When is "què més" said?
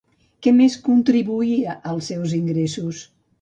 0.45-0.77